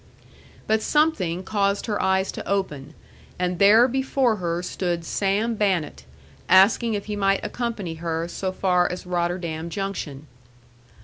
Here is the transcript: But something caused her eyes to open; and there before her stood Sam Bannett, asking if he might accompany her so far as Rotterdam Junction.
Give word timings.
But 0.65 0.81
something 0.81 1.43
caused 1.43 1.85
her 1.85 2.01
eyes 2.01 2.31
to 2.31 2.47
open; 2.47 2.95
and 3.37 3.59
there 3.59 3.87
before 3.87 4.37
her 4.37 4.63
stood 4.63 5.05
Sam 5.05 5.53
Bannett, 5.55 6.05
asking 6.49 6.95
if 6.95 7.05
he 7.05 7.15
might 7.15 7.45
accompany 7.45 7.93
her 8.01 8.27
so 8.27 8.51
far 8.51 8.91
as 8.91 9.05
Rotterdam 9.05 9.69
Junction. 9.69 10.25